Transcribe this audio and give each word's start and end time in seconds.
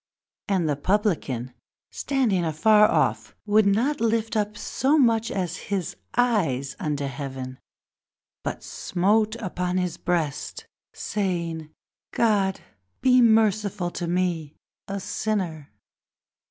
The 0.47 0.79
Publican, 0.81 1.53
Standing 1.91 2.43
afar 2.43 2.89
off, 2.89 3.35
would 3.45 3.67
not 3.67 4.01
lift 4.01 4.35
so 4.57 4.97
much 4.97 5.29
Even 5.29 5.43
as 5.43 5.57
his 5.57 5.95
eyes 6.17 6.75
to 6.79 7.07
heaven, 7.07 7.59
but 8.43 8.63
smote 8.63 9.35
his 9.39 9.97
breast, 9.97 10.65
Saying: 10.91 11.69
God 12.13 12.61
be 13.01 13.21
merciful 13.21 13.91
to 13.91 14.07
me 14.07 14.55
a 14.87 14.99
sinner! 14.99 15.71